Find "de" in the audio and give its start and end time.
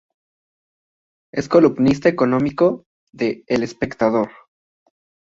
3.11-3.43